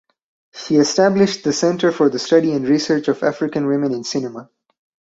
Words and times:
She 0.51 0.77
established 0.77 1.43
the 1.43 1.53
Centre 1.53 1.91
for 1.91 2.09
the 2.09 2.17
Study 2.17 2.53
and 2.53 2.67
Research 2.67 3.07
of 3.07 3.21
African 3.21 3.67
Women 3.67 3.93
in 3.93 4.03
Cinema. 4.03 4.49